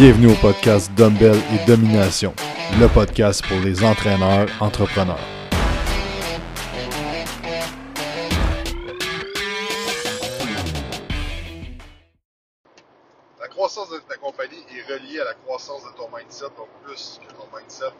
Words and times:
Bienvenue 0.00 0.28
au 0.28 0.36
podcast 0.36 0.90
Dumbbell 0.94 1.36
et 1.36 1.66
Domination, 1.66 2.32
le 2.80 2.88
podcast 2.88 3.46
pour 3.46 3.58
les 3.58 3.84
entraîneurs 3.84 4.48
entrepreneurs. 4.58 5.20
La 13.38 13.48
croissance 13.48 13.90
de 13.90 13.98
ta 14.08 14.16
compagnie 14.16 14.64
est 14.74 14.90
reliée 14.90 15.20
à 15.20 15.24
la 15.24 15.34
croissance 15.34 15.84
de 15.84 15.90
ton 15.94 16.08
mindset, 16.16 16.46
donc 16.56 16.68
plus 16.82 17.20
que 17.20 17.34
ton 17.34 17.44
mindset 17.54 17.92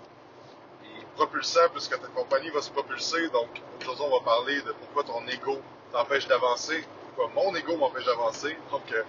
est 0.84 1.06
propulsant, 1.16 1.68
plus 1.70 1.86
que 1.86 1.96
ta 1.96 2.08
compagnie 2.16 2.48
va 2.48 2.62
se 2.62 2.70
propulser. 2.70 3.28
Donc 3.28 3.60
aujourd'hui, 3.82 4.04
on 4.08 4.18
va 4.18 4.24
parler 4.24 4.56
de 4.62 4.72
pourquoi 4.72 5.04
ton 5.04 5.28
ego 5.28 5.60
t'empêche 5.92 6.26
d'avancer, 6.26 6.82
pourquoi 7.14 7.30
mon 7.34 7.54
ego 7.54 7.76
m'empêche 7.76 8.06
d'avancer. 8.06 8.56
Donc 8.70 8.90
euh, 8.94 9.02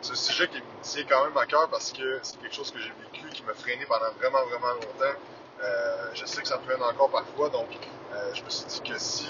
c'est 0.00 0.12
un 0.12 0.16
sujet 0.16 0.48
qui 0.48 0.56
me 0.58 0.82
tient 0.82 1.04
quand 1.08 1.24
même 1.24 1.36
à 1.36 1.46
cœur 1.46 1.68
parce 1.68 1.92
que 1.92 2.20
c'est 2.22 2.38
quelque 2.40 2.54
chose 2.54 2.70
que 2.70 2.78
j'ai 2.78 2.92
vécu, 3.02 3.28
qui 3.30 3.42
m'a 3.44 3.54
freiné 3.54 3.84
pendant 3.86 4.10
vraiment, 4.18 4.44
vraiment 4.46 4.74
longtemps. 4.74 5.18
Euh, 5.62 6.10
je 6.14 6.26
sais 6.26 6.42
que 6.42 6.48
ça 6.48 6.58
me 6.58 6.64
freine 6.64 6.82
encore 6.82 7.10
parfois, 7.10 7.48
donc 7.48 7.68
euh, 8.12 8.34
je 8.34 8.42
me 8.42 8.50
suis 8.50 8.66
dit 8.66 8.80
que 8.82 8.98
si 8.98 9.26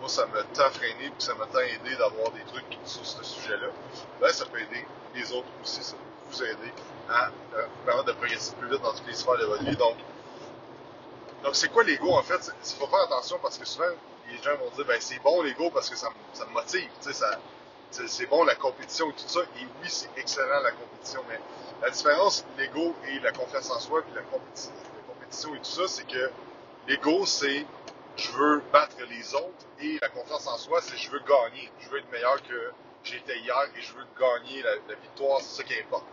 moi 0.00 0.08
ça 0.08 0.26
m'a 0.26 0.42
tant 0.42 0.70
freiné 0.70 1.10
puis 1.10 1.14
ça 1.18 1.34
m'a 1.34 1.46
tant 1.46 1.60
aidé 1.60 1.94
d'avoir 1.96 2.30
des 2.32 2.42
trucs 2.44 2.78
sur 2.84 3.06
ce 3.06 3.22
sujet-là, 3.22 3.68
ben 4.20 4.28
ça 4.32 4.44
peut 4.46 4.58
aider 4.58 4.84
les 5.14 5.32
autres 5.32 5.46
aussi, 5.62 5.82
ça 5.82 5.94
peut 5.94 6.34
vous 6.34 6.42
aider 6.42 6.72
à 7.08 7.26
euh, 7.26 7.62
vous 7.62 7.84
permettre 7.84 8.06
de 8.06 8.12
progresser 8.12 8.54
plus 8.56 8.68
vite 8.68 8.82
dans 8.82 8.92
toutes 8.92 9.06
les 9.06 9.14
sphères 9.14 9.38
de 9.38 9.44
votre 9.44 9.62
vie. 9.62 9.76
Donc, 9.76 9.96
donc 11.44 11.54
c'est 11.54 11.68
quoi 11.68 11.84
l'ego 11.84 12.12
en 12.12 12.22
fait? 12.22 12.52
Il 12.64 12.78
faut 12.78 12.88
faire 12.88 13.04
attention 13.04 13.38
parce 13.40 13.56
que 13.56 13.64
souvent 13.64 13.84
les 14.28 14.38
gens 14.38 14.56
vont 14.56 14.70
dire 14.74 14.84
ben 14.84 15.00
c'est 15.00 15.22
bon 15.22 15.42
l'ego 15.42 15.70
parce 15.70 15.88
que 15.88 15.96
ça, 15.96 16.08
ça 16.32 16.44
me 16.46 16.50
motive, 16.50 16.90
tu 17.00 17.08
sais, 17.08 17.12
ça, 17.12 17.38
c'est 17.90 18.26
bon 18.26 18.44
la 18.44 18.54
compétition 18.56 19.10
et 19.10 19.14
tout 19.14 19.28
ça. 19.28 19.40
Et 19.56 19.64
oui, 19.82 19.88
c'est 19.88 20.10
excellent 20.16 20.60
la 20.62 20.72
compétition, 20.72 21.22
mais 21.28 21.40
la 21.82 21.90
différence 21.90 22.44
l'ego 22.58 22.94
et 23.08 23.20
la 23.20 23.32
confiance 23.32 23.70
en 23.70 23.80
soi 23.80 24.02
puis 24.02 24.14
la, 24.14 24.22
compéti- 24.22 24.70
la 24.96 25.02
compétition 25.02 25.54
et 25.54 25.58
tout 25.58 25.64
ça, 25.70 25.88
c'est 25.88 26.06
que 26.06 26.30
l'ego 26.88 27.26
c'est 27.26 27.66
je 28.16 28.30
veux 28.32 28.62
battre 28.72 28.96
les 29.10 29.34
autres 29.34 29.66
et 29.80 29.98
la 30.00 30.08
confiance 30.08 30.46
en 30.46 30.58
soi 30.58 30.80
c'est 30.82 30.96
je 30.96 31.10
veux 31.10 31.20
gagner, 31.20 31.70
je 31.80 31.88
veux 31.90 31.98
être 31.98 32.10
meilleur 32.12 32.42
que 32.42 32.72
j'étais 33.04 33.38
hier 33.38 33.62
et 33.76 33.80
je 33.82 33.94
veux 33.94 34.06
gagner 34.18 34.62
la, 34.62 34.74
la 34.88 34.94
victoire, 34.96 35.40
c'est 35.40 35.56
ça 35.58 35.64
qui 35.64 35.78
importe. 35.80 36.06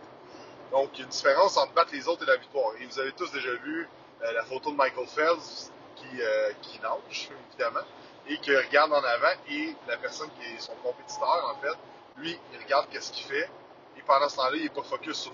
Donc 0.72 0.90
il 0.94 1.00
y 1.00 1.02
a 1.02 1.04
une 1.04 1.10
différence 1.10 1.56
entre 1.56 1.72
battre 1.74 1.92
les 1.94 2.08
autres 2.08 2.24
et 2.24 2.26
la 2.26 2.36
victoire. 2.36 2.72
Et 2.80 2.86
vous 2.86 2.98
avez 2.98 3.12
tous 3.12 3.30
déjà 3.32 3.52
vu 3.56 3.88
euh, 4.22 4.32
la 4.32 4.44
photo 4.44 4.70
de 4.72 4.76
Michael 4.76 5.06
Phelps 5.06 5.72
qui, 5.96 6.20
euh, 6.22 6.52
qui 6.62 6.80
nage, 6.80 7.30
évidemment 7.50 7.86
et 8.28 8.38
qui 8.38 8.56
regarde 8.56 8.92
en 8.92 9.02
avant 9.02 9.34
et 9.50 9.74
la 9.86 9.96
personne 9.98 10.28
qui 10.38 10.54
est 10.54 10.58
son 10.58 10.74
compétiteur, 10.82 11.54
en 11.54 11.60
fait, 11.60 11.76
lui, 12.16 12.38
il 12.52 12.58
regarde 12.58 12.88
qu'est-ce 12.90 13.12
qu'il 13.12 13.26
fait 13.26 13.50
et 13.96 14.02
pendant 14.06 14.28
ce 14.28 14.36
temps-là, 14.36 14.56
il 14.56 14.62
n'est 14.62 14.68
pas 14.68 14.82
focus 14.82 15.16
sur 15.16 15.32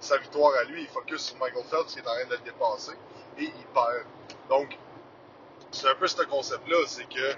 sa 0.00 0.16
victoire 0.18 0.52
à 0.60 0.64
lui, 0.64 0.82
il 0.82 0.88
focus 0.88 1.26
sur 1.26 1.36
Michael 1.38 1.64
Phelps 1.64 1.92
qui 1.92 1.98
est 1.98 2.02
en 2.02 2.12
train 2.12 2.24
de 2.26 2.30
le 2.30 2.38
dépasser 2.38 2.92
et 3.38 3.44
il 3.44 3.66
perd. 3.74 4.06
Donc, 4.48 4.76
c'est 5.70 5.88
un 5.88 5.94
peu 5.94 6.06
ce 6.06 6.22
concept-là, 6.22 6.76
c'est 6.86 7.08
que 7.08 7.34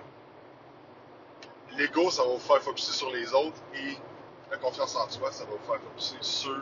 l'ego, 1.77 2.11
ça 2.11 2.23
va 2.23 2.31
vous 2.31 2.39
faire 2.39 2.63
focuser 2.63 2.93
sur 2.93 3.11
les 3.11 3.33
autres 3.35 3.57
et 3.75 3.97
la 4.51 4.57
confiance 4.59 4.97
en 4.97 5.09
soi, 5.09 5.33
ça 5.33 5.45
va 5.45 5.51
vous 5.51 5.67
faire 5.67 5.81
focuser 5.81 6.17
sur, 6.21 6.57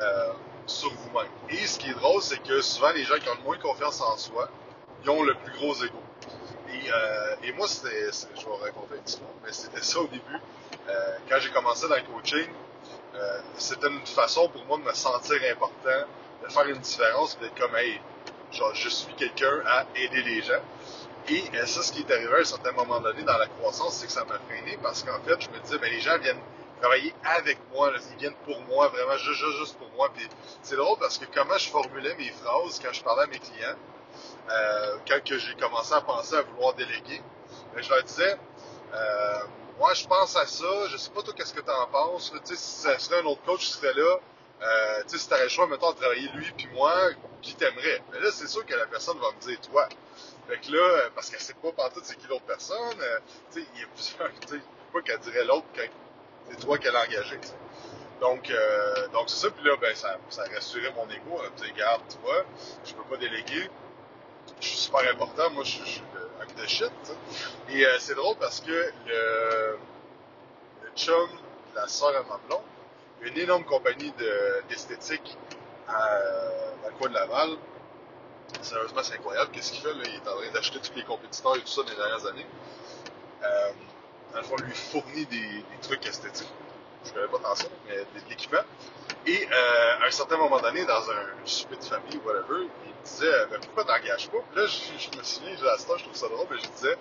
euh, 0.00 0.32
sur 0.66 0.92
vous-même. 0.92 1.30
Et 1.50 1.66
ce 1.66 1.78
qui 1.78 1.90
est 1.90 1.94
drôle, 1.94 2.22
c'est 2.22 2.42
que 2.42 2.60
souvent, 2.60 2.92
les 2.92 3.04
gens 3.04 3.16
qui 3.16 3.28
ont 3.28 3.34
le 3.34 3.42
moins 3.42 3.58
confiance 3.58 4.00
en 4.00 4.16
soi, 4.16 4.48
ils 5.02 5.10
ont 5.10 5.22
le 5.22 5.34
plus 5.34 5.52
gros 5.54 5.74
ego. 5.84 6.01
Et, 6.72 6.90
euh, 6.90 7.34
et 7.42 7.52
moi, 7.52 7.68
c'était, 7.68 8.10
je 8.10 8.46
vais 8.46 8.64
raconter 8.64 8.96
une 8.96 9.04
histoire, 9.04 9.30
mais 9.44 9.52
c'était 9.52 9.82
ça 9.82 10.00
au 10.00 10.06
début. 10.06 10.38
Euh, 10.88 11.16
quand 11.28 11.38
j'ai 11.40 11.50
commencé 11.50 11.86
dans 11.88 11.96
le 11.96 12.02
coaching, 12.02 12.48
euh, 13.14 13.40
c'était 13.56 13.88
une 13.88 14.06
façon 14.06 14.48
pour 14.48 14.64
moi 14.64 14.78
de 14.78 14.84
me 14.84 14.92
sentir 14.94 15.36
important, 15.50 16.06
de 16.42 16.48
faire 16.50 16.66
une 16.66 16.78
différence, 16.78 17.38
d'être 17.38 17.54
comme, 17.58 17.76
hey, 17.76 18.00
genre, 18.52 18.74
je 18.74 18.88
suis 18.88 19.12
quelqu'un 19.14 19.62
à 19.66 19.84
aider 19.94 20.22
les 20.22 20.42
gens. 20.42 20.62
Et 21.28 21.44
ça, 21.66 21.82
ce 21.82 21.92
qui 21.92 22.00
est 22.00 22.10
arrivé 22.10 22.34
à 22.34 22.38
un 22.38 22.44
certain 22.44 22.72
moment 22.72 23.00
donné 23.00 23.22
dans 23.22 23.38
la 23.38 23.46
croissance, 23.46 23.98
c'est 23.98 24.06
que 24.06 24.12
ça 24.12 24.24
m'a 24.24 24.38
freiné 24.48 24.76
parce 24.82 25.04
qu'en 25.04 25.20
fait, 25.20 25.40
je 25.40 25.48
me 25.50 25.58
disais, 25.62 25.78
ben, 25.78 25.90
les 25.90 26.00
gens 26.00 26.18
viennent 26.18 26.40
travailler 26.80 27.14
avec 27.22 27.58
moi, 27.72 27.92
ils 28.10 28.18
viennent 28.18 28.34
pour 28.44 28.60
moi, 28.62 28.88
vraiment, 28.88 29.16
juste, 29.16 29.38
juste, 29.38 29.58
juste 29.58 29.78
pour 29.78 29.88
moi. 29.90 30.10
Puis 30.12 30.26
c'est 30.62 30.74
drôle 30.74 30.98
parce 30.98 31.18
que 31.18 31.26
comment 31.32 31.56
je 31.58 31.68
formulais 31.68 32.14
mes 32.16 32.30
phrases 32.30 32.80
quand 32.82 32.92
je 32.92 33.02
parlais 33.04 33.22
à 33.22 33.26
mes 33.26 33.38
clients, 33.38 33.76
euh, 34.50 34.96
quand 35.08 35.20
j'ai 35.24 35.54
commencé 35.54 35.94
à 35.94 36.00
penser 36.00 36.34
à 36.36 36.42
vouloir 36.42 36.74
déléguer, 36.74 37.22
ben, 37.74 37.82
je 37.82 37.90
leur 37.90 38.02
disais, 38.02 38.36
euh, 38.94 39.38
moi 39.78 39.94
je 39.94 40.06
pense 40.06 40.36
à 40.36 40.46
ça, 40.46 40.88
je 40.88 40.96
sais 40.96 41.10
pas 41.10 41.22
toi 41.22 41.34
qu'est-ce 41.36 41.54
que 41.54 41.60
tu 41.60 41.70
en 41.70 41.86
penses, 41.86 42.32
tu 42.44 42.56
si 42.56 42.80
ça 42.82 42.98
serait 42.98 43.20
un 43.20 43.26
autre 43.26 43.42
coach 43.42 43.60
qui 43.60 43.72
serait 43.72 43.94
là, 43.94 44.18
euh, 44.62 45.02
tu 45.02 45.10
sais, 45.10 45.18
si 45.18 45.28
t'aurais 45.28 45.44
le 45.44 45.48
choix, 45.48 45.66
mettons, 45.66 45.90
de 45.90 45.96
travailler 45.96 46.28
lui 46.34 46.50
puis 46.56 46.68
moi, 46.74 46.94
qui 47.40 47.54
t'aimerait? 47.54 48.02
Mais 48.12 48.20
là, 48.20 48.30
c'est 48.30 48.46
sûr 48.46 48.64
que 48.64 48.74
la 48.74 48.86
personne 48.86 49.18
va 49.18 49.32
me 49.32 49.40
dire 49.40 49.60
toi. 49.60 49.88
Fait 50.48 50.58
que 50.58 50.72
là, 50.72 50.78
euh, 50.78 51.10
parce 51.14 51.30
qu'elle 51.30 51.40
sait 51.40 51.54
pas 51.54 51.72
pantoute 51.72 52.04
c'est 52.04 52.16
qui 52.16 52.26
l'autre 52.28 52.44
personne, 52.44 53.00
euh, 53.00 53.18
tu 53.52 53.60
sais, 53.60 53.66
il 53.74 53.80
y 53.80 53.84
a 53.84 53.86
plusieurs, 53.88 54.30
tu 54.46 54.54
sais, 54.54 54.62
pas 54.92 55.02
qu'elle 55.02 55.18
dirait 55.20 55.44
l'autre 55.44 55.66
quand 55.74 55.82
c'est 56.50 56.60
toi 56.60 56.78
qu'elle 56.78 56.94
a 56.94 57.02
engagé, 57.02 57.38
tu. 57.40 57.48
Donc, 58.20 58.50
euh, 58.50 59.08
donc 59.08 59.30
c'est 59.30 59.46
ça, 59.46 59.50
puis 59.50 59.64
là, 59.64 59.76
ben, 59.80 59.94
ça, 59.96 60.16
ça 60.28 60.44
rassurait 60.54 60.92
mon 60.92 61.08
ego, 61.10 61.40
elle 61.42 61.50
me 61.50 61.56
disait, 61.56 61.72
garde, 61.76 62.02
tu 62.08 62.18
vois, 62.18 62.44
je 62.84 62.94
peux 62.94 63.02
pas 63.04 63.16
déléguer, 63.16 63.68
je 64.60 64.66
suis 64.66 64.76
super 64.78 65.00
important, 65.12 65.50
moi 65.50 65.64
je, 65.64 65.70
suis 65.84 66.02
hack 66.40 66.54
de 66.56 66.66
shit. 66.66 66.92
Et 67.70 67.84
euh, 67.84 67.96
c'est 67.98 68.14
drôle 68.14 68.36
parce 68.36 68.60
que 68.60 68.70
le, 69.06 69.78
le 70.82 70.90
chum 70.96 71.28
la 71.74 71.88
sœur 71.88 72.08
à 72.16 72.22
ma 72.22 72.38
une 73.22 73.38
énorme 73.38 73.64
compagnie 73.64 74.12
de- 74.18 74.62
d'esthétique 74.68 75.36
à, 75.88 76.18
le 76.86 76.90
coin 76.98 77.08
de 77.08 77.14
Laval. 77.14 77.50
Sérieusement, 78.60 79.02
c'est 79.02 79.14
incroyable. 79.14 79.50
Qu'est-ce 79.52 79.72
qu'il 79.72 79.82
fait? 79.82 79.94
Là? 79.94 80.02
Il 80.04 80.14
est 80.14 80.28
en 80.28 80.36
train 80.36 80.50
d'acheter 80.52 80.78
tous 80.80 80.92
les 80.96 81.04
compétiteurs 81.04 81.56
et 81.56 81.60
tout 81.60 81.66
ça 81.68 81.82
des 81.84 81.94
dernières 81.94 82.26
années. 82.26 82.46
Euh, 83.42 83.70
dans 84.32 84.38
le 84.38 84.44
fond, 84.44 84.56
lui 84.56 84.72
fournit 84.74 85.26
des, 85.26 85.38
des 85.40 85.78
trucs 85.80 86.04
esthétiques. 86.06 86.52
Je 87.04 87.12
connais 87.12 87.28
pas 87.28 87.38
tant 87.38 87.54
ça, 87.54 87.66
mais 87.86 87.96
de 87.96 88.28
l'équipement. 88.28 88.60
Et 89.26 89.46
euh, 89.46 90.02
à 90.02 90.06
un 90.06 90.10
certain 90.10 90.36
moment 90.36 90.60
donné, 90.60 90.84
dans 90.84 91.10
un 91.10 91.46
souper 91.46 91.76
de 91.76 91.84
famille, 91.84 92.18
whatever, 92.24 92.66
il 92.84 92.90
me 92.90 93.04
disait 93.04 93.46
ben, 93.50 93.60
pourquoi 93.60 93.84
t'engages 93.84 94.28
pas? 94.28 94.38
Puis 94.50 94.60
là, 94.60 94.66
je, 94.66 94.98
je 94.98 95.16
me 95.16 95.22
souviens, 95.22 95.72
à 95.72 95.78
ce 95.78 95.86
temps, 95.86 95.96
je 95.96 96.04
trouve 96.04 96.16
ça 96.16 96.28
drôle, 96.28 96.46
mais 96.50 96.58
je 96.58 96.68
disais 96.70 96.98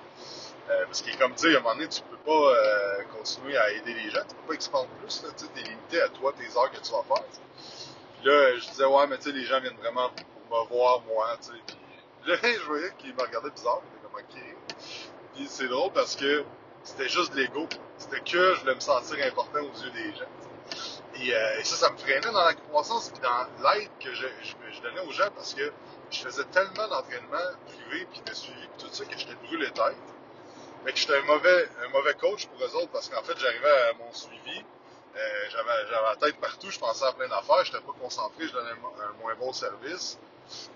euh, 0.69 0.85
parce 0.85 1.01
qu'il 1.01 1.13
est 1.13 1.17
comme 1.17 1.33
tu 1.33 1.49
sais, 1.49 1.55
à 1.55 1.59
un 1.59 1.61
moment 1.61 1.75
donné, 1.75 1.87
tu 1.87 2.01
peux 2.03 2.17
pas 2.17 2.31
euh, 2.31 3.03
continuer 3.17 3.57
à 3.57 3.71
aider 3.71 3.93
les 3.93 4.11
gens, 4.11 4.21
tu 4.27 4.35
peux 4.35 4.47
pas 4.49 4.53
expandre 4.53 4.87
plus, 5.01 5.23
tu 5.37 5.47
t'es 5.47 5.61
limité 5.63 6.01
à 6.01 6.09
toi, 6.09 6.33
tes 6.37 6.45
heures 6.57 6.71
que 6.71 6.79
tu 6.79 6.91
vas 6.91 7.03
faire. 7.03 7.25
Puis 7.25 8.29
là, 8.29 8.57
je 8.57 8.69
disais 8.69 8.85
ouais, 8.85 9.07
mais 9.07 9.17
tu 9.17 9.23
sais, 9.23 9.31
les 9.31 9.45
gens 9.45 9.59
viennent 9.59 9.77
vraiment 9.77 10.11
me 10.11 10.67
voir 10.69 11.01
moi, 11.07 11.35
tu 11.41 11.47
sais. 11.47 11.53
Puis 11.65 12.31
là, 12.31 12.37
je 12.43 12.65
voyais 12.67 12.91
qu'il 12.99 13.15
me 13.15 13.21
regardait 13.21 13.49
bizarre, 13.49 13.81
il 13.83 13.97
était 13.97 14.07
comme 14.07 14.19
ok. 14.19 14.57
Puis 15.33 15.47
c'est 15.49 15.67
drôle 15.67 15.91
parce 15.91 16.15
que 16.15 16.43
c'était 16.83 17.09
juste 17.09 17.33
de 17.33 17.41
l'ego. 17.41 17.67
C'était 17.97 18.19
que 18.19 18.53
je 18.55 18.59
voulais 18.61 18.75
me 18.75 18.79
sentir 18.79 19.17
important 19.25 19.59
aux 19.59 19.83
yeux 19.83 19.91
des 19.91 20.15
gens. 20.15 21.00
Et, 21.16 21.35
euh, 21.35 21.59
et 21.59 21.63
ça, 21.63 21.75
ça 21.75 21.89
me 21.91 21.97
freinait 21.97 22.22
dans 22.22 22.44
la 22.44 22.53
croissance 22.53 23.09
et 23.09 23.22
dans 23.22 23.69
l'aide 23.69 23.89
que 23.99 24.13
je, 24.13 24.27
je, 24.44 24.53
je 24.75 24.81
donnais 24.81 25.01
aux 25.01 25.11
gens 25.11 25.29
parce 25.35 25.53
que 25.53 25.72
je 26.09 26.19
faisais 26.19 26.45
tellement 26.45 26.88
d'entraînement 26.88 27.38
privé 27.67 28.07
puis 28.11 28.22
de 28.25 28.33
suivi 28.33 28.67
puis 28.77 28.85
tout 28.85 28.94
ça 28.94 29.05
que 29.05 29.17
j'étais 29.17 29.35
brûlé 29.35 29.69
tête. 29.72 29.95
Mais 30.83 30.94
que 30.94 30.97
j'étais 30.97 31.17
un 31.17 31.23
mauvais, 31.23 31.69
un 31.85 31.89
mauvais 31.89 32.13
coach 32.16 32.47
pour 32.47 32.59
eux 32.66 32.75
autres 32.75 32.91
parce 32.91 33.09
qu'en 33.09 33.22
fait, 33.23 33.38
j'arrivais 33.38 33.89
à 33.89 33.94
mon 33.99 34.11
suivi, 34.13 34.63
euh, 35.16 35.19
j'avais, 35.51 35.88
j'avais 35.89 36.07
la 36.09 36.16
tête 36.16 36.38
partout, 36.38 36.72
je 36.72 36.79
pensais 36.79 37.05
à 37.05 37.11
plein 37.11 37.28
d'affaires, 37.28 37.63
j'étais 37.66 37.81
pas 37.81 37.93
concentré, 38.01 38.47
je 38.47 38.53
donnais 38.53 38.72
un, 38.72 39.22
moins 39.22 39.35
bon 39.35 39.51
service. 39.53 40.17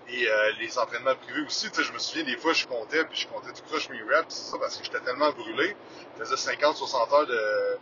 Et 0.08 0.28
euh, 0.28 0.52
les 0.60 0.78
entraînements 0.78 1.16
privés 1.16 1.44
aussi, 1.46 1.70
tu 1.70 1.76
sais, 1.76 1.82
je 1.82 1.92
me 1.92 1.98
souviens 1.98 2.24
des 2.24 2.36
fois 2.36 2.52
je 2.52 2.66
comptais 2.66 3.04
puis 3.04 3.18
je 3.18 3.28
comptais 3.28 3.52
tout 3.52 3.62
croche 3.64 3.88
mes 3.90 4.00
reps, 4.02 4.34
ça 4.34 4.58
parce 4.58 4.76
que 4.76 4.84
j'étais 4.84 5.00
tellement 5.00 5.30
brûlé. 5.32 5.76
Je 6.18 6.24
faisais 6.24 6.52
50-60 6.56 7.14
heures 7.14 7.26
de, 7.26 7.78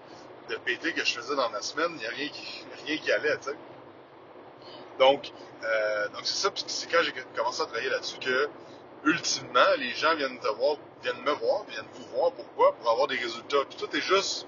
de 0.49 0.56
PT 0.56 0.94
que 0.94 1.05
je 1.05 1.15
faisais 1.15 1.37
dans 1.37 1.50
ma 1.50 1.62
semaine, 1.62 1.91
il 1.93 1.99
n'y 1.99 2.06
a 2.06 2.10
rien 2.10 2.28
qui, 2.28 2.65
rien 2.87 2.97
qui 2.99 3.12
allait, 3.12 3.37
tu 3.38 3.44
sais. 3.44 3.56
Donc, 4.98 5.33
euh, 5.65 6.09
donc 6.09 6.21
c'est 6.24 6.48
ça, 6.48 6.51
c'est 6.66 6.91
quand 6.91 7.03
j'ai 7.03 7.13
commencé 7.34 7.63
à 7.63 7.66
travailler 7.66 7.91
là-dessus 7.91 8.18
que, 8.18 8.48
ultimement, 9.04 9.60
les 9.78 9.91
gens 9.91 10.15
viennent 10.15 10.39
te 10.39 10.48
voir, 10.48 10.77
viennent 11.03 11.22
me 11.22 11.33
voir, 11.33 11.65
viennent 11.65 11.84
vous 11.95 12.07
voir, 12.16 12.33
pourquoi? 12.33 12.74
Pour 12.77 12.91
avoir 12.91 13.07
des 13.09 13.16
résultats. 13.16 13.65
Puis 13.68 13.77
tout 13.78 13.97
est 13.97 14.01
juste 14.01 14.47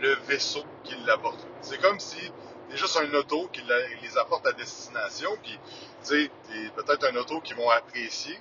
le 0.00 0.14
vaisseau 0.26 0.62
qui 0.84 0.94
l'apporte. 1.06 1.40
C'est 1.62 1.80
comme 1.80 1.98
si 1.98 2.20
t'es 2.68 2.76
juste 2.76 2.96
un 2.96 3.12
auto 3.14 3.48
qui 3.52 3.62
les 4.02 4.18
apporte 4.18 4.46
à 4.46 4.52
destination, 4.52 5.30
puis 5.42 5.58
tu 6.04 6.24
sais, 6.24 6.30
peut-être 6.76 7.04
un 7.06 7.16
auto 7.16 7.40
qu'ils 7.40 7.56
vont 7.56 7.70
apprécier, 7.70 8.38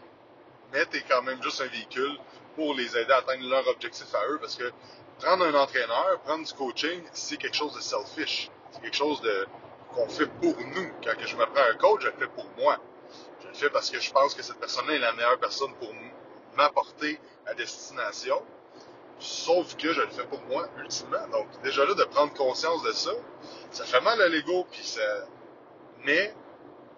mais 0.73 0.85
t'es 0.85 1.03
quand 1.07 1.21
même 1.21 1.41
juste 1.41 1.61
un 1.61 1.67
véhicule 1.67 2.17
pour 2.55 2.73
les 2.73 2.97
aider 2.97 3.11
à 3.11 3.17
atteindre 3.17 3.47
leur 3.47 3.67
objectif 3.67 4.13
à 4.13 4.27
eux, 4.29 4.37
parce 4.39 4.55
que 4.55 4.71
prendre 5.19 5.45
un 5.45 5.53
entraîneur, 5.55 6.19
prendre 6.23 6.45
du 6.45 6.53
coaching, 6.53 7.01
c'est 7.13 7.37
quelque 7.37 7.55
chose 7.55 7.73
de 7.73 7.81
selfish. 7.81 8.49
C'est 8.71 8.81
quelque 8.81 8.95
chose 8.95 9.21
de 9.21 9.47
qu'on 9.93 10.07
fait 10.09 10.27
pour 10.27 10.55
nous. 10.57 10.91
Quand 11.03 11.13
je 11.19 11.35
me 11.35 11.45
prends 11.45 11.63
un 11.71 11.75
coach, 11.75 12.01
je 12.01 12.07
le 12.07 12.13
fais 12.17 12.27
pour 12.27 12.45
moi. 12.57 12.77
Je 13.41 13.47
le 13.47 13.53
fais 13.53 13.69
parce 13.69 13.89
que 13.89 13.99
je 13.99 14.11
pense 14.11 14.33
que 14.33 14.43
cette 14.43 14.59
personne-là 14.59 14.95
est 14.95 14.99
la 14.99 15.13
meilleure 15.13 15.39
personne 15.39 15.73
pour 15.75 15.89
m'apporter 16.55 17.19
à 17.45 17.53
destination. 17.53 18.41
Sauf 19.19 19.75
que 19.77 19.93
je 19.93 20.01
le 20.01 20.09
fais 20.09 20.25
pour 20.25 20.41
moi, 20.43 20.67
ultimement. 20.77 21.27
Donc, 21.31 21.47
déjà 21.63 21.85
là, 21.85 21.95
de 21.95 22.03
prendre 22.03 22.33
conscience 22.33 22.83
de 22.83 22.91
ça, 22.91 23.11
ça 23.71 23.85
fait 23.85 24.01
mal 24.01 24.21
à 24.21 24.27
l'ego, 24.27 24.67
puis 24.69 24.83
ça 24.83 25.01
Mais 26.03 26.33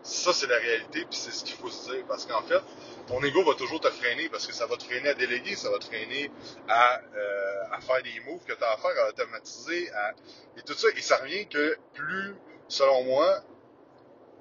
ça, 0.01 0.33
c'est 0.33 0.48
la 0.48 0.57
réalité, 0.57 1.06
puis 1.06 1.18
c'est 1.18 1.31
ce 1.31 1.44
qu'il 1.44 1.56
faut 1.56 1.69
se 1.69 1.92
dire. 1.92 2.04
Parce 2.07 2.25
qu'en 2.25 2.42
fait, 2.42 2.62
ton 3.09 3.23
ego 3.23 3.44
va 3.44 3.56
toujours 3.56 3.81
te 3.81 3.89
freiner 3.89 4.29
parce 4.29 4.45
que 4.45 4.53
ça 4.53 4.67
va 4.67 4.77
te 4.77 4.83
freiner 4.83 5.09
à 5.09 5.13
déléguer, 5.15 5.56
ça 5.56 5.71
va 5.71 5.79
te 5.79 5.85
freiner 5.85 6.31
à, 6.67 7.01
euh, 7.15 7.63
à 7.71 7.81
faire 7.81 8.03
des 8.03 8.19
moves 8.21 8.44
que 8.45 8.53
tu 8.53 8.63
as 8.63 8.71
à 8.71 8.77
faire, 8.77 9.03
à 9.03 9.09
automatiser, 9.09 9.91
à, 9.91 10.13
et 10.57 10.61
tout 10.61 10.75
ça. 10.75 10.88
Et 10.95 11.01
ça 11.01 11.17
revient 11.17 11.47
que 11.47 11.75
plus, 11.95 12.35
selon 12.67 13.03
moi, 13.03 13.44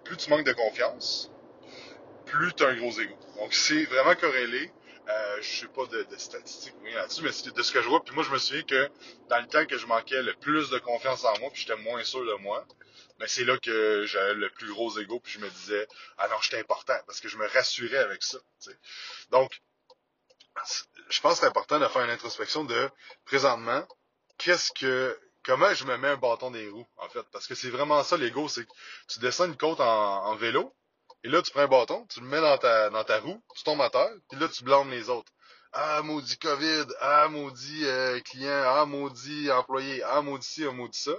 plus 0.05 0.19
tu 0.19 0.29
manques 0.29 0.45
de 0.45 0.53
confiance, 0.53 1.31
plus 2.27 2.53
tu 2.53 2.63
as 2.63 2.69
un 2.69 2.77
gros 2.77 2.93
ego. 3.01 3.15
Donc, 3.39 3.55
c'est 3.55 3.85
vraiment 3.85 4.15
corrélé. 4.15 4.71
Euh, 5.09 5.39
je 5.41 5.61
sais 5.61 5.69
pas 5.69 5.87
de, 5.87 6.03
de 6.03 6.17
statistiques 6.19 6.75
ou 6.83 6.85
rien 6.85 6.97
là-dessus, 6.97 7.23
mais 7.23 7.33
c'est 7.33 7.57
de 7.57 7.63
ce 7.63 7.73
que 7.73 7.81
je 7.81 7.89
vois. 7.89 8.05
Puis 8.05 8.15
moi, 8.15 8.23
je 8.23 8.31
me 8.31 8.37
souviens 8.37 8.65
que 8.65 8.91
dans 9.31 9.41
le 9.41 9.47
temps 9.47 9.65
que 9.65 9.79
je 9.79 9.87
manquais 9.87 10.23
le 10.23 10.35
plus 10.35 10.69
de 10.69 10.79
confiance 10.79 11.25
en 11.25 11.33
moi, 11.41 11.49
puis 11.51 11.63
j'étais 11.63 11.81
moins 11.81 12.05
sûr 12.05 12.23
de 12.27 12.35
moi, 12.43 12.67
mais 13.19 13.29
c'est 13.29 13.45
là 13.45 13.59
que 13.59 14.05
j'avais 14.07 14.35
le 14.35 14.51
plus 14.51 14.69
gros 14.69 14.99
ego, 14.99 15.21
puis 15.21 15.33
je 15.33 15.39
me 15.39 15.49
disais, 15.51 15.87
ah 16.19 16.29
non, 16.29 16.37
j'étais 16.41 16.59
important, 16.59 16.99
parce 17.07 17.21
que 17.21 17.29
je 17.29 17.37
me 17.37 17.47
rassurais 17.49 17.99
avec 17.99 18.23
ça. 18.23 18.39
Donc, 19.31 19.61
je 21.09 21.21
pense 21.21 21.35
que 21.35 21.41
c'est 21.41 21.47
important 21.47 21.79
de 21.79 21.87
faire 21.89 22.03
une 22.05 22.11
introspection 22.11 22.65
de, 22.65 22.91
présentement, 23.25 23.87
qu'est-ce 24.39 24.73
que, 24.73 25.19
comment 25.45 25.73
je 25.75 25.85
me 25.85 25.97
mets 25.97 26.09
un 26.09 26.17
bâton 26.17 26.51
des 26.51 26.69
roues, 26.69 26.87
en 26.97 27.09
fait? 27.09 27.25
Parce 27.33 27.47
que 27.47 27.55
c'est 27.55 27.71
vraiment 27.71 28.03
ça, 28.03 28.17
l'ego, 28.17 28.49
c'est 28.49 28.65
que 28.65 28.73
tu 29.09 29.19
descends 29.21 29.47
une 29.47 29.57
côte 29.57 29.81
en, 29.81 30.25
en 30.27 30.35
vélo, 30.37 30.75
et 31.25 31.29
là, 31.29 31.43
tu 31.43 31.51
prends 31.51 31.63
un 31.63 31.69
bâton, 31.69 32.07
tu 32.07 32.21
le 32.21 32.27
mets 32.27 32.41
dans 32.41 32.59
ta, 32.59 32.91
dans 32.91 33.05
ta 33.05 33.19
roue, 33.19 33.43
tu 33.57 33.65
tombes 33.65 33.83
à 33.83 33.91
terre, 33.91 34.11
puis 34.31 34.39
là, 34.39 34.49
tu 34.49 34.63
blâmes 34.63 34.91
les 34.91 35.09
autres. 35.09 35.33
Ah, 35.73 36.03
maudit 36.03 36.39
COVID, 36.39 36.87
ah, 37.01 37.29
maudit 37.29 37.85
euh, 37.85 38.21
client, 38.21 38.63
ah, 38.65 38.87
maudit 38.87 39.51
employé, 39.51 40.03
ah, 40.03 40.23
maudit 40.23 40.47
ci, 40.47 40.65
ah, 40.65 40.73
maudit 40.73 40.99
ça. 40.99 41.13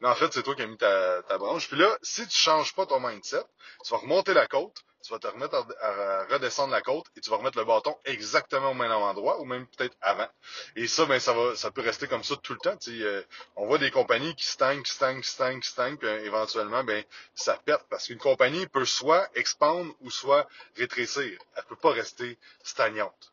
Mais 0.00 0.08
en 0.08 0.14
fait, 0.14 0.32
c'est 0.32 0.42
toi 0.42 0.54
qui 0.54 0.62
as 0.62 0.66
mis 0.66 0.76
ta, 0.76 1.22
ta 1.22 1.38
branche. 1.38 1.68
Puis 1.68 1.78
là, 1.78 1.98
si 2.02 2.26
tu 2.26 2.36
changes 2.36 2.74
pas 2.74 2.86
ton 2.86 3.00
mindset, 3.00 3.44
tu 3.84 3.90
vas 3.90 3.98
remonter 3.98 4.34
la 4.34 4.46
côte, 4.46 4.84
tu 5.02 5.12
vas 5.12 5.18
te 5.18 5.26
remettre 5.26 5.54
à, 5.80 6.24
redescendre 6.26 6.72
la 6.72 6.82
côte 6.82 7.06
et 7.16 7.20
tu 7.20 7.30
vas 7.30 7.36
remettre 7.36 7.58
le 7.58 7.64
bâton 7.64 7.96
exactement 8.04 8.70
au 8.70 8.74
même 8.74 8.90
endroit 8.92 9.40
ou 9.40 9.44
même 9.44 9.66
peut-être 9.66 9.96
avant. 10.00 10.28
Et 10.76 10.86
ça, 10.86 11.06
ben 11.06 11.18
ça 11.18 11.32
va, 11.32 11.56
ça 11.56 11.70
peut 11.70 11.80
rester 11.80 12.06
comme 12.06 12.24
ça 12.24 12.36
tout 12.36 12.52
le 12.52 12.58
temps. 12.58 12.76
Euh, 12.88 13.22
on 13.56 13.66
voit 13.66 13.78
des 13.78 13.90
compagnies 13.90 14.34
qui 14.34 14.46
stagnent, 14.46 14.82
qui 14.82 14.92
stagnent, 14.92 15.20
qui 15.20 15.72
puis 15.72 16.08
euh, 16.08 16.24
éventuellement, 16.24 16.84
ben 16.84 17.04
ça 17.34 17.58
pète 17.64 17.84
parce 17.90 18.06
qu'une 18.06 18.18
compagnie 18.18 18.66
peut 18.66 18.84
soit 18.84 19.28
expandre 19.34 19.92
ou 20.00 20.10
soit 20.10 20.46
rétrécir. 20.76 21.38
Elle 21.56 21.64
peut 21.64 21.76
pas 21.76 21.92
rester 21.92 22.38
stagnante. 22.62 23.32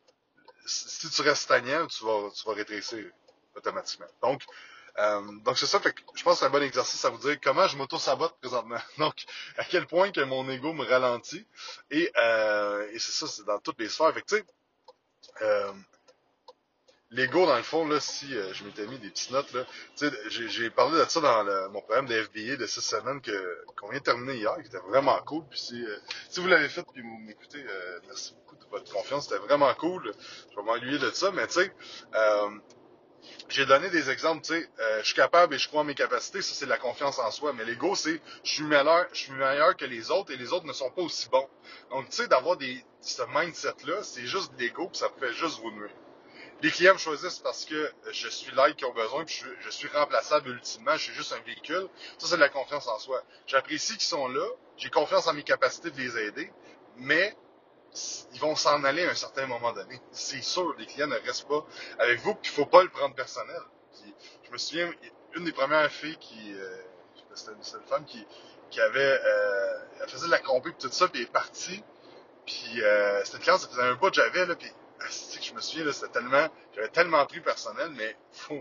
Si 0.66 1.10
tu 1.10 1.22
restes 1.22 1.42
stagnant, 1.42 1.86
tu 1.86 2.04
vas, 2.04 2.30
tu 2.34 2.44
vas 2.46 2.54
rétrécir 2.54 3.04
automatiquement. 3.54 4.06
Donc, 4.22 4.42
euh, 4.98 5.20
donc 5.44 5.58
c'est 5.58 5.66
ça, 5.66 5.78
fait 5.80 5.92
que 5.92 6.00
je 6.14 6.22
pense 6.22 6.34
que 6.34 6.38
c'est 6.40 6.46
un 6.46 6.50
bon 6.50 6.62
exercice 6.62 7.04
à 7.04 7.10
vous 7.10 7.18
dire 7.18 7.38
comment 7.42 7.66
je 7.68 7.76
m'auto-sabote 7.76 8.38
présentement. 8.40 8.78
Donc, 8.98 9.14
à 9.58 9.64
quel 9.64 9.86
point 9.86 10.10
que 10.10 10.22
mon 10.22 10.48
ego 10.48 10.72
me 10.72 10.84
ralentit. 10.86 11.46
Et, 11.90 12.10
euh, 12.16 12.88
et 12.92 12.98
c'est 12.98 13.12
ça, 13.12 13.26
c'est 13.26 13.44
dans 13.44 13.58
toutes 13.58 13.78
les 13.78 13.88
sphères. 13.90 14.12
Fait 14.14 14.22
que 14.22 14.26
tu 14.26 14.36
sais, 14.36 14.44
euh, 15.42 15.72
l'ego, 17.10 17.46
dans 17.46 17.56
le 17.56 17.62
fond, 17.62 17.86
là, 17.86 18.00
si 18.00 18.34
euh, 18.34 18.52
je 18.52 18.64
m'étais 18.64 18.86
mis 18.86 18.98
des 18.98 19.10
petites 19.10 19.30
notes, 19.30 19.52
là, 19.52 19.64
j'ai 20.28 20.70
parlé 20.70 20.98
de 20.98 21.04
ça 21.08 21.20
dans 21.20 21.42
le, 21.42 21.68
mon 21.68 21.80
programme 21.80 22.06
de 22.06 22.22
FBA 22.22 22.56
de 22.56 22.66
six 22.66 22.80
semaines 22.80 23.20
que 23.20 23.64
qu'on 23.76 23.88
vient 23.88 23.98
de 23.98 24.04
terminer 24.04 24.36
hier, 24.36 24.54
qui 24.60 24.68
était 24.68 24.78
vraiment 24.88 25.18
cool. 25.26 25.44
Puis 25.50 25.58
si, 25.58 25.84
euh, 25.84 25.96
si 26.28 26.40
vous 26.40 26.48
l'avez 26.48 26.68
fait 26.68 26.84
puis 26.92 27.02
vous 27.02 27.18
m'écoutez, 27.18 27.64
merci 28.06 28.34
beaucoup 28.34 28.56
de 28.56 28.70
votre 28.70 28.92
confiance, 28.92 29.28
c'était 29.28 29.40
vraiment 29.40 29.72
cool. 29.74 30.12
Je 30.50 30.56
vais 30.56 30.62
m'ennuyer 30.62 30.98
de 30.98 31.10
ça, 31.10 31.30
mais 31.30 31.46
tu 31.46 31.54
sais, 31.54 31.72
j'ai 33.48 33.66
donné 33.66 33.90
des 33.90 34.10
exemples, 34.10 34.42
tu 34.42 34.54
sais, 34.54 34.68
euh, 34.80 34.98
je 35.00 35.06
suis 35.06 35.14
capable 35.14 35.54
et 35.54 35.58
je 35.58 35.68
crois 35.68 35.82
en 35.82 35.84
mes 35.84 35.94
capacités, 35.94 36.42
ça 36.42 36.54
c'est 36.54 36.64
de 36.64 36.70
la 36.70 36.78
confiance 36.78 37.18
en 37.18 37.30
soi. 37.30 37.52
Mais 37.52 37.64
l'ego, 37.64 37.94
c'est 37.94 38.20
je 38.44 38.50
suis 38.50 38.64
meilleur, 38.64 39.06
je 39.12 39.18
suis 39.18 39.32
meilleur 39.32 39.76
que 39.76 39.84
les 39.84 40.10
autres 40.10 40.32
et 40.32 40.36
les 40.36 40.52
autres 40.52 40.66
ne 40.66 40.72
sont 40.72 40.90
pas 40.90 41.02
aussi 41.02 41.28
bons. 41.28 41.48
Donc, 41.90 42.08
tu 42.10 42.16
sais, 42.16 42.28
d'avoir 42.28 42.56
des 42.56 42.84
ce 43.00 43.22
mindset-là, 43.34 44.02
c'est 44.02 44.26
juste 44.26 44.52
l'ego, 44.58 44.88
puis 44.88 44.98
ça 44.98 45.08
fait 45.18 45.32
juste 45.32 45.60
vous 45.60 45.70
nuire. 45.70 45.90
Les 46.62 46.70
clients 46.70 46.94
me 46.94 46.98
choisissent 46.98 47.38
parce 47.40 47.64
que 47.66 47.92
je 48.10 48.28
suis 48.28 48.54
là 48.54 48.72
qu'ils 48.72 48.86
ont 48.86 48.94
besoin, 48.94 49.24
puis 49.24 49.44
je, 49.60 49.70
suis 49.70 49.88
remplaçable 49.88 50.48
ultimement, 50.48 50.96
je 50.96 51.04
suis 51.04 51.12
juste 51.12 51.32
un 51.32 51.40
véhicule. 51.40 51.86
Ça, 52.18 52.28
c'est 52.28 52.36
de 52.36 52.40
la 52.40 52.48
confiance 52.48 52.88
en 52.88 52.98
soi. 52.98 53.22
J'apprécie 53.46 53.92
qu'ils 53.92 54.02
sont 54.02 54.28
là, 54.28 54.46
j'ai 54.78 54.88
confiance 54.88 55.26
en 55.26 55.34
mes 55.34 55.42
capacités 55.42 55.90
de 55.90 55.98
les 55.98 56.18
aider, 56.18 56.50
mais 56.96 57.36
ils 58.32 58.40
vont 58.40 58.56
s'en 58.56 58.84
aller 58.84 59.04
à 59.04 59.10
un 59.10 59.14
certain 59.14 59.46
moment 59.46 59.72
donné. 59.72 60.00
C'est 60.12 60.42
sûr, 60.42 60.74
les 60.78 60.86
clients 60.86 61.06
ne 61.06 61.16
restent 61.16 61.48
pas 61.48 61.64
avec 61.98 62.20
vous, 62.20 62.34
qu'il 62.36 62.52
faut 62.52 62.66
pas 62.66 62.82
le 62.82 62.88
prendre 62.88 63.14
personnel. 63.14 63.60
je 64.44 64.50
me 64.50 64.58
souviens, 64.58 64.90
une 65.34 65.44
des 65.44 65.52
premières 65.52 65.90
filles 65.90 66.16
qui, 66.18 66.54
euh, 66.54 66.76
c'était 67.34 67.52
une, 67.52 67.86
femme 67.86 68.04
qui, 68.06 68.26
qui 68.70 68.80
avait, 68.80 69.20
euh, 69.24 69.78
elle 70.00 70.08
faisait 70.08 70.26
de 70.26 70.30
la 70.30 70.38
compé 70.38 70.70
tout 70.78 70.90
ça, 70.90 71.08
puis 71.08 71.20
elle 71.20 71.28
est 71.28 71.32
partie. 71.32 71.82
Puis 72.46 72.82
euh, 72.82 73.22
une 73.32 73.38
cliente, 73.40 73.60
ça 73.60 73.68
faisait 73.68 73.82
un 73.82 73.94
bout 73.94 74.08
que 74.08 74.16
j'avais 74.16 74.46
là, 74.46 74.54
puis 74.54 74.70
je 75.46 75.54
me 75.54 75.60
souviens 75.60 75.92
c'était 75.92 76.12
tellement, 76.12 76.48
j'avais 76.74 76.88
tellement 76.88 77.24
pris 77.26 77.40
personnel, 77.40 77.90
mais 77.96 78.16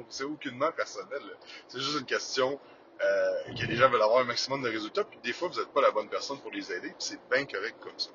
c'est 0.10 0.24
aucunement 0.24 0.72
personnel. 0.72 1.22
C'est 1.68 1.80
juste 1.80 2.00
une 2.00 2.06
question 2.06 2.60
euh, 3.02 3.54
que 3.54 3.66
les 3.66 3.76
gens 3.76 3.90
veulent 3.90 4.02
avoir 4.02 4.20
un 4.20 4.26
maximum 4.26 4.62
de 4.62 4.70
résultats, 4.70 5.04
puis 5.04 5.20
des 5.24 5.34
fois 5.34 5.48
vous 5.50 5.60
n'êtes 5.60 5.74
pas 5.74 5.82
la 5.82 5.92
bonne 5.92 6.10
personne 6.10 6.40
pour 6.40 6.52
les 6.52 6.72
aider, 6.72 6.90
puis 6.90 6.98
c'est 7.00 7.30
bien 7.30 7.46
correct 7.46 7.78
comme 7.82 7.98
ça. 8.00 8.12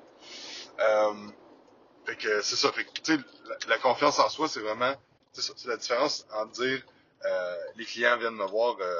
Euh, 0.79 1.13
fait 2.05 2.15
que 2.15 2.41
c'est 2.41 2.55
ça. 2.55 2.71
Fait 2.71 2.83
que, 2.85 2.89
sais, 3.03 3.17
la, 3.67 3.77
confiance 3.77 4.19
en 4.19 4.29
soi, 4.29 4.47
c'est 4.47 4.61
vraiment, 4.61 4.93
c'est 5.33 5.65
la 5.65 5.77
différence 5.77 6.25
entre 6.33 6.51
dire, 6.53 6.83
euh, 7.25 7.55
les 7.75 7.85
clients 7.85 8.17
viennent 8.17 8.35
me 8.35 8.45
voir 8.47 8.77
euh, 8.79 8.95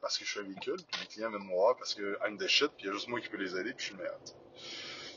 parce 0.00 0.18
que 0.18 0.24
je 0.24 0.30
suis 0.30 0.40
un 0.40 0.44
véhicule, 0.44 0.76
puis 0.90 1.00
les 1.00 1.06
clients 1.08 1.30
viennent 1.30 1.42
me 1.42 1.54
voir 1.54 1.76
parce 1.76 1.94
que 1.94 2.16
I'm 2.24 2.38
the 2.38 2.46
shit, 2.46 2.70
puis 2.76 2.84
il 2.84 2.86
y 2.86 2.90
a 2.90 2.92
juste 2.92 3.08
moi 3.08 3.20
qui 3.20 3.28
peux 3.28 3.38
les 3.38 3.56
aider, 3.56 3.72
puis 3.72 3.86
je 3.86 3.90
suis 3.90 3.94
le 3.94 4.02
meilleur. 4.02 4.18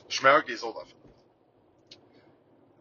Je 0.09 0.15
suis 0.15 0.23
meilleur 0.23 0.43
que 0.43 0.51
les 0.51 0.63
autres, 0.63 0.81
en 0.81 0.85
fait. 0.85 0.95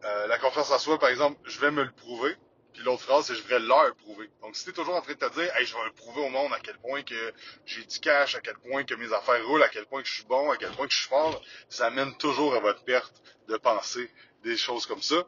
Euh, 0.03 0.27
la 0.27 0.37
confiance 0.37 0.71
en 0.71 0.79
soi, 0.79 0.99
par 0.99 1.09
exemple, 1.09 1.39
je 1.45 1.59
vais 1.59 1.71
me 1.71 1.83
le 1.83 1.91
prouver, 1.91 2.35
puis 2.73 2.83
l'autre 2.83 3.01
phrase, 3.01 3.25
c'est 3.25 3.35
je 3.35 3.43
vais 3.43 3.59
leur 3.59 3.95
prouver. 3.95 4.29
Donc, 4.41 4.55
si 4.55 4.63
tu 4.63 4.69
es 4.69 4.73
toujours 4.73 4.95
en 4.95 5.01
train 5.01 5.13
de 5.13 5.17
te 5.17 5.33
dire, 5.33 5.55
hey, 5.55 5.65
je 5.65 5.73
vais 5.73 5.85
le 5.85 5.93
prouver 5.93 6.21
au 6.21 6.29
monde 6.29 6.53
à 6.53 6.59
quel 6.59 6.77
point 6.77 7.01
que 7.01 7.33
j'ai 7.65 7.83
du 7.83 7.99
cash, 7.99 8.35
à 8.35 8.41
quel 8.41 8.57
point 8.57 8.83
que 8.83 8.93
mes 8.93 9.11
affaires 9.11 9.43
roulent, 9.47 9.63
à 9.63 9.69
quel 9.69 9.85
point 9.87 10.01
que 10.01 10.07
je 10.07 10.13
suis 10.13 10.25
bon, 10.25 10.51
à 10.51 10.57
quel 10.57 10.69
point 10.71 10.85
que 10.85 10.93
je 10.93 10.99
suis 10.99 11.09
fort, 11.09 11.41
ça 11.69 11.87
amène 11.87 12.15
toujours 12.17 12.53
à 12.53 12.59
votre 12.59 12.83
perte 12.83 13.21
de 13.47 13.57
penser 13.57 14.11
des 14.43 14.55
choses 14.55 14.85
comme 14.85 15.01
ça. 15.01 15.27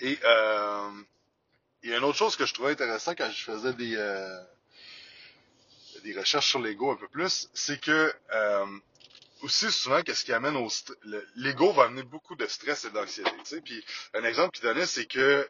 Et 0.00 0.18
euh, 0.24 0.90
il 1.82 1.90
y 1.90 1.94
a 1.94 1.98
une 1.98 2.04
autre 2.04 2.18
chose 2.18 2.36
que 2.36 2.46
je 2.46 2.54
trouvais 2.54 2.72
intéressant 2.72 3.14
quand 3.14 3.30
je 3.30 3.44
faisais 3.44 3.72
des, 3.72 3.96
euh, 3.96 4.42
recherches 6.16 6.50
sur 6.50 6.60
l'ego 6.60 6.92
un 6.92 6.96
peu 6.96 7.08
plus, 7.08 7.48
c'est 7.54 7.80
que 7.80 8.14
aussi 9.44 9.70
souvent, 9.70 10.02
qu'est-ce 10.02 10.24
qui 10.24 10.32
amène 10.32 10.56
au 10.56 10.68
l'ego 11.36 11.72
va 11.72 11.84
amener 11.84 12.02
beaucoup 12.02 12.34
de 12.34 12.46
stress 12.46 12.84
et 12.84 12.90
d'anxiété. 12.90 13.60
Puis 13.62 13.84
un 14.14 14.24
exemple 14.24 14.52
qu'il 14.56 14.64
donnait, 14.64 14.86
c'est 14.86 15.06
que 15.06 15.48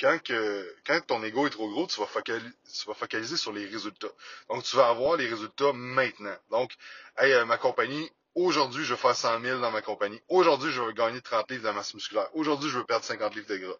quand, 0.00 0.18
que, 0.22 0.76
quand 0.84 1.00
ton 1.06 1.22
ego 1.22 1.46
est 1.46 1.50
trop 1.50 1.70
gros, 1.70 1.86
tu 1.86 2.00
vas, 2.00 2.06
focaliser, 2.06 2.50
tu 2.72 2.86
vas 2.86 2.94
focaliser 2.94 3.36
sur 3.36 3.52
les 3.52 3.66
résultats. 3.66 4.10
Donc, 4.48 4.64
tu 4.64 4.74
vas 4.76 4.88
avoir 4.88 5.16
les 5.16 5.28
résultats 5.28 5.72
maintenant. 5.72 6.36
Donc, 6.50 6.72
hey, 7.16 7.32
euh, 7.32 7.44
ma 7.44 7.56
compagnie, 7.56 8.10
aujourd'hui, 8.34 8.84
je 8.84 8.90
veux 8.90 8.96
faire 8.96 9.16
100 9.16 9.40
000 9.40 9.60
dans 9.60 9.70
ma 9.70 9.82
compagnie. 9.82 10.20
Aujourd'hui, 10.28 10.72
je 10.72 10.80
veux 10.80 10.92
gagner 10.92 11.20
30 11.20 11.50
livres 11.50 11.68
de 11.68 11.70
masse 11.70 11.94
musculaire. 11.94 12.28
Aujourd'hui, 12.34 12.68
je 12.70 12.78
veux 12.78 12.84
perdre 12.84 13.04
50 13.04 13.34
livres 13.34 13.48
de 13.48 13.56
gras. 13.56 13.76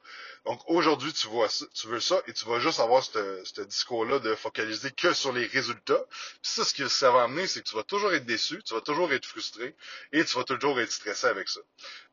Donc, 0.47 0.61
aujourd'hui, 0.69 1.13
tu 1.13 1.27
vois 1.29 1.49
ça, 1.49 1.67
tu 1.75 1.89
veux 1.89 2.01
ça 2.01 2.23
et 2.27 2.33
tu 2.33 2.45
vas 2.47 2.61
juste 2.61 2.81
avoir 2.81 3.03
ce 3.03 3.61
discours-là 3.63 4.19
de 4.19 4.35
focaliser 4.35 4.91
que 4.91 5.13
sur 5.13 5.33
les 5.33 5.47
résultats. 5.47 6.05
Puis 6.43 6.53
ça, 6.53 6.65
ce 6.65 6.75
que 6.75 6.89
ça 6.89 7.11
va 7.11 7.25
amener, 7.25 7.47
c'est 7.47 7.63
que 7.63 7.69
tu 7.69 7.75
vas 7.75 7.83
toujours 7.83 8.13
être 8.13 8.27
déçu, 8.27 8.63
tu 8.63 8.75
vas 8.75 8.81
toujours 8.81 9.13
être 9.13 9.27
frustré 9.27 9.75
et 10.13 10.25
tu 10.25 10.37
vas 10.37 10.45
toujours 10.45 10.81
être 10.81 10.93
stressé 10.93 11.27
avec 11.27 11.49
ça. 11.49 11.61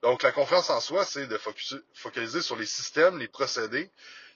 Donc, 0.01 0.23
la 0.23 0.31
confiance 0.31 0.69
en 0.69 0.79
soi, 0.79 1.05
c'est 1.05 1.27
de 1.27 1.39
focaliser 1.93 2.41
sur 2.41 2.55
les 2.55 2.65
systèmes, 2.65 3.19
les 3.19 3.27
procédés 3.27 3.91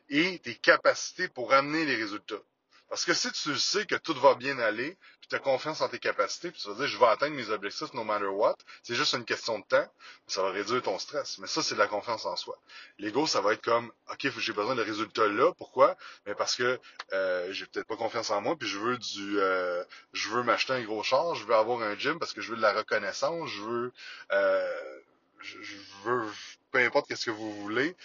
et 0.10 0.40
tes 0.40 0.56
capacités 0.56 1.28
pour 1.28 1.54
amener 1.54 1.86
les 1.86 1.96
résultats. 1.96 2.42
Parce 2.90 3.06
que 3.06 3.14
si 3.14 3.32
tu 3.32 3.58
sais 3.58 3.86
que 3.86 3.96
tout 3.96 4.14
va 4.14 4.36
bien 4.36 4.60
aller, 4.60 4.98
puis 5.20 5.30
tu 5.30 5.36
as 5.36 5.40
confiance 5.40 5.82
en 5.82 5.90
tes 5.90 6.00
capacités, 6.00 6.52
puis 6.52 6.62
tu 6.62 6.68
vas 6.68 6.76
dire 6.76 6.88
je 6.88 6.98
vais 6.98 7.08
atteindre 7.08 7.36
mes 7.36 7.50
objectifs 7.50 7.94
no 7.94 8.04
matter 8.04 8.26
what, 8.28 8.58
c'est 8.84 8.96
juste 8.96 9.14
une 9.14 9.26
question 9.26 9.60
de 9.60 9.66
temps, 9.66 9.88
ça 10.28 10.44
va 10.44 10.52
réduire 10.52 10.82
ton 10.84 11.00
stress. 11.00 11.38
Mais 11.40 11.48
ça, 11.48 11.64
c'est 11.64 11.76
de 11.76 11.80
la 11.80 11.88
confiance 11.88 12.26
en 12.26 12.36
soi. 12.36 12.58
L'ego, 13.00 13.26
ça 13.26 13.42
va 13.42 13.54
être 13.54 13.64
comme 13.64 13.92
OK, 14.12 14.30
j'ai 14.38 14.54
besoin 14.54 14.76
de 14.76 14.84
résultats 14.84 15.28
là. 15.28 15.52
Pourquoi? 15.58 15.98
Mais 16.26 16.36
parce 16.36 16.56
que 16.56 16.80
euh, 17.14 17.52
j'ai 17.52 17.66
peut-être 17.66 17.88
pas 17.88 17.98
confiance 17.98 18.30
en 18.30 18.42
moi, 18.42 18.56
puis 18.56 18.68
je 18.68 18.78
veux 18.78 18.98
du 18.98 19.40
euh, 19.40 19.84
je 20.14 20.30
veux 20.30 20.44
m'acheter 20.44 20.74
un 20.74 20.84
gros 20.84 21.04
char, 21.04 21.36
je 21.36 21.46
veux 21.46 21.56
avoir 21.56 21.82
un 21.82 21.98
gym 21.98 22.20
parce 22.20 22.34
que 22.34 22.42
je 22.42 22.52
veux 22.52 22.58
de 22.58 22.62
la 22.62 22.74
reconnaissance, 22.74 23.50
je 23.50 23.62
veux 23.62 23.92
euh, 24.32 25.00
je, 25.42 25.62
je 25.62 25.76
veux 26.04 26.30
peu 26.72 26.80
importe 26.80 27.08
qu'est-ce 27.08 27.26
que 27.26 27.32
vous 27.32 27.54
voulez. 27.62 27.96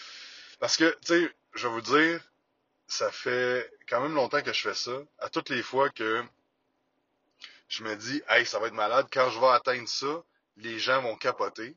Parce 0.60 0.76
que, 0.76 0.90
tu 1.04 1.14
sais, 1.14 1.32
je 1.54 1.66
vais 1.66 1.72
vous 1.72 1.80
dire, 1.80 2.20
ça 2.90 3.10
fait 3.12 3.70
quand 3.88 4.00
même 4.00 4.14
longtemps 4.14 4.42
que 4.42 4.52
je 4.52 4.60
fais 4.60 4.74
ça. 4.74 4.90
À 5.20 5.28
toutes 5.28 5.48
les 5.48 5.62
fois 5.62 5.90
que 5.90 6.24
je 7.68 7.84
me 7.84 7.94
dis, 7.94 8.20
hey, 8.28 8.44
ça 8.44 8.58
va 8.58 8.66
être 8.66 8.74
malade, 8.74 9.06
quand 9.12 9.30
je 9.30 9.38
vais 9.38 9.46
atteindre 9.46 9.88
ça, 9.88 10.24
les 10.56 10.78
gens 10.80 11.00
vont 11.00 11.14
capoter. 11.14 11.76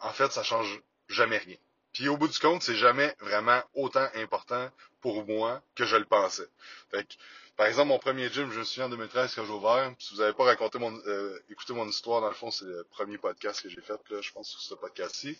En 0.00 0.10
fait, 0.10 0.32
ça 0.32 0.42
change 0.42 0.80
jamais 1.08 1.38
rien. 1.38 1.56
Puis 1.92 2.08
au 2.08 2.16
bout 2.16 2.26
du 2.26 2.38
compte, 2.40 2.64
c'est 2.64 2.74
jamais 2.74 3.14
vraiment 3.20 3.62
autant 3.74 4.08
important 4.16 4.68
pour 5.00 5.24
moi 5.24 5.62
que 5.76 5.84
je 5.84 5.94
le 5.94 6.04
pensais. 6.04 6.48
Fait 6.90 7.04
que 7.04 7.14
Par 7.56 7.68
exemple, 7.68 7.88
mon 7.88 8.00
premier 8.00 8.28
gym, 8.28 8.50
je 8.50 8.58
me 8.58 8.64
souviens 8.64 8.86
en 8.86 8.88
2013 8.88 9.36
quand 9.36 9.44
j'ai 9.46 9.52
ouvert. 9.52 9.94
Si 10.00 10.14
vous 10.14 10.20
n'avez 10.20 10.32
pas 10.32 10.44
raconté 10.44 10.80
mon, 10.80 10.92
euh, 11.06 11.38
écouté 11.48 11.72
mon 11.72 11.86
histoire, 11.86 12.20
dans 12.20 12.28
le 12.28 12.34
fond, 12.34 12.50
c'est 12.50 12.64
le 12.64 12.84
premier 12.90 13.16
podcast 13.16 13.62
que 13.62 13.68
j'ai 13.68 13.80
fait, 13.80 14.00
là, 14.10 14.20
je 14.20 14.32
pense, 14.32 14.48
sur 14.48 14.60
ce 14.60 14.74
podcast-ci. 14.74 15.38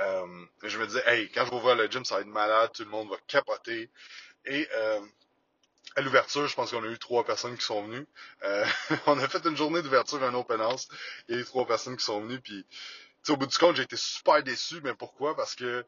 Euh, 0.00 0.44
je 0.62 0.78
me 0.78 0.86
disais, 0.86 1.02
hey, 1.06 1.30
quand 1.30 1.46
je 1.46 1.50
vais 1.50 1.56
ouvrir 1.56 1.76
le 1.76 1.86
gym, 1.86 2.04
ça 2.04 2.16
va 2.16 2.20
être 2.20 2.26
malade, 2.26 2.70
tout 2.74 2.84
le 2.84 2.90
monde 2.90 3.08
va 3.08 3.16
capoter. 3.26 3.88
Et 4.46 4.68
euh, 4.74 5.00
à 5.96 6.00
l'ouverture, 6.00 6.46
je 6.46 6.54
pense 6.54 6.70
qu'on 6.70 6.84
a 6.84 6.88
eu 6.88 6.98
trois 6.98 7.24
personnes 7.24 7.56
qui 7.56 7.64
sont 7.64 7.82
venues. 7.86 8.06
Euh, 8.42 8.64
on 9.06 9.18
a 9.18 9.28
fait 9.28 9.44
une 9.46 9.56
journée 9.56 9.82
d'ouverture, 9.82 10.22
un 10.22 10.34
open 10.34 10.60
house. 10.60 10.88
Il 11.28 11.34
y 11.34 11.38
a 11.38 11.40
eu 11.40 11.44
trois 11.44 11.66
personnes 11.66 11.96
qui 11.96 12.04
sont 12.04 12.20
venues, 12.20 12.40
puis 12.40 12.66
au 13.28 13.36
bout 13.36 13.46
du 13.46 13.56
compte, 13.56 13.76
j'ai 13.76 13.82
été 13.82 13.96
super 13.96 14.42
déçu, 14.42 14.80
mais 14.82 14.94
pourquoi? 14.94 15.34
Parce 15.36 15.54
que 15.54 15.84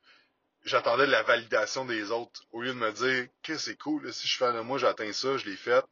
j'attendais 0.65 1.07
la 1.07 1.23
validation 1.23 1.85
des 1.85 2.11
autres 2.11 2.45
au 2.53 2.63
lieu 2.63 2.71
de 2.71 2.79
me 2.79 2.93
dire 2.93 3.29
que 3.43 3.59
c'est 3.59 3.77
cool, 3.77 4.13
si 4.13 4.27
je 4.27 4.37
fais 4.37 4.53
de 4.53 4.61
moi, 4.61 4.79
j'atteins 4.79 5.13
ça, 5.13 5.37
je 5.37 5.45
l'ai 5.45 5.57
fait. 5.57 5.85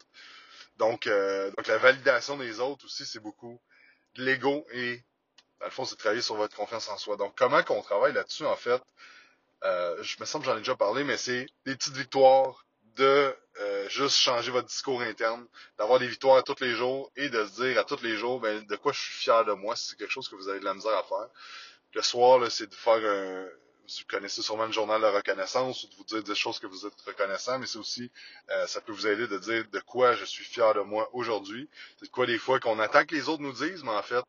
Donc, 0.79 1.07
euh, 1.07 1.51
donc 1.57 1.67
la 1.67 1.79
validation 1.79 2.37
des 2.37 2.61
autres 2.61 2.87
aussi, 2.87 3.07
c'est 3.07 3.21
beaucoup 3.21 3.61
de 4.17 4.25
l'ego 4.25 4.67
et 4.73 5.03
dans 5.61 5.67
le 5.67 5.71
fond, 5.71 5.85
c'est 5.85 5.97
travailler 5.97 6.23
sur 6.23 6.35
votre 6.35 6.57
confiance 6.57 6.89
en 6.89 6.99
soi. 6.99 7.17
Donc, 7.17 7.35
comment 7.37 7.63
qu'on 7.63 7.81
travaille 7.83 8.13
là-dessus, 8.13 8.45
en 8.45 8.57
fait, 8.57 8.83
euh, 9.65 10.03
je 10.03 10.17
me 10.21 10.25
semble 10.25 10.45
que 10.45 10.51
j'en 10.51 10.57
ai 10.57 10.61
déjà 10.61 10.77
parlé, 10.77 11.05
mais 11.05 11.17
c'est 11.17 11.47
des 11.65 11.77
petites 11.77 11.97
victoires, 11.97 12.65
de 12.97 13.35
euh, 13.61 13.89
juste 13.89 14.17
changer 14.17 14.51
votre 14.51 14.69
discours 14.69 15.03
interne, 15.03 15.47
d'avoir 15.79 15.99
des 15.99 16.07
victoires 16.07 16.37
à 16.37 16.43
tous 16.43 16.61
les 16.61 16.75
jours 16.75 17.11
et 17.17 17.29
de 17.29 17.45
se 17.45 17.63
dire 17.63 17.79
à 17.79 17.85
tous 17.85 18.03
les 18.03 18.17
jours 18.17 18.41
ben, 18.41 18.65
de 18.65 18.77
quoi 18.77 18.93
je 18.93 19.01
suis 19.01 19.15
fier 19.15 19.45
de 19.45 19.53
moi 19.53 19.75
si 19.77 19.89
c'est 19.89 19.97
quelque 19.97 20.13
chose 20.13 20.29
que 20.29 20.37
vous 20.37 20.49
avez 20.49 20.61
de 20.61 20.65
la 20.65 20.75
misère 20.75 20.97
à 20.97 21.03
faire. 21.03 21.29
Le 21.95 22.03
soir, 22.03 22.41
c'est 22.51 22.69
de 22.69 22.75
faire 22.75 22.95
un, 23.05 23.47
vous 23.87 24.05
connaissez 24.09 24.43
sûrement 24.43 24.67
le 24.67 24.73
journal 24.73 25.01
de 25.01 25.07
reconnaissance 25.07 25.85
ou 25.85 25.89
de 25.89 25.95
vous 25.97 26.05
dire 26.05 26.23
des 26.23 26.35
choses 26.35 26.59
que 26.59 26.67
vous 26.67 26.87
êtes 26.87 27.01
reconnaissant, 27.03 27.59
mais 27.59 27.67
c'est 27.67 27.79
aussi, 27.79 28.11
euh, 28.51 28.67
ça 28.67 28.81
peut 28.81 28.93
vous 28.93 29.07
aider 29.07 29.29
de 29.29 29.39
dire 29.39 29.65
de 29.71 29.81
quoi 29.81 30.15
je 30.15 30.25
suis 30.25 30.45
fier 30.45 30.73
de 30.75 30.81
moi 30.81 31.09
aujourd'hui. 31.13 31.69
C'est 31.99 32.07
de 32.07 32.11
quoi 32.11 32.27
des 32.27 32.39
fois 32.39 32.61
qu'on 32.61 32.79
attend 32.79 33.05
que 33.05 33.15
les 33.15 33.29
autres 33.29 33.43
nous 33.43 33.53
disent, 33.53 33.85
mais 33.85 33.91
en 33.91 34.03
fait, 34.03 34.25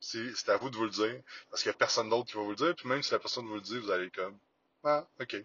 c'est 0.00 0.48
à 0.48 0.56
vous 0.56 0.70
de 0.70 0.76
vous 0.76 0.84
le 0.84 0.90
dire, 0.90 1.20
parce 1.50 1.62
qu'il 1.62 1.70
n'y 1.70 1.74
a 1.74 1.78
personne 1.78 2.08
d'autre 2.08 2.28
qui 2.28 2.36
va 2.36 2.42
vous 2.42 2.50
le 2.50 2.56
dire, 2.56 2.74
puis 2.76 2.88
même 2.88 3.02
si 3.02 3.12
la 3.12 3.18
personne 3.18 3.46
vous 3.46 3.54
le 3.54 3.60
dit, 3.60 3.78
vous 3.78 3.90
allez 3.90 4.10
comme, 4.10 4.38
ah, 4.88 5.08
ok. 5.20 5.36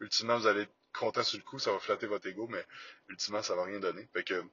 Ultimement, 0.00 0.38
vous 0.38 0.46
allez 0.46 0.62
être 0.62 0.74
content 0.92 1.22
sur 1.24 1.38
le 1.38 1.44
coup, 1.44 1.58
ça 1.58 1.72
va 1.72 1.78
flatter 1.80 2.06
votre 2.06 2.26
ego, 2.28 2.46
mais 2.48 2.64
ultimement, 3.08 3.42
ça 3.42 3.54
va 3.56 3.64
rien 3.64 3.80
donner. 3.80 4.08
Fait 4.12 4.22
que, 4.24 4.44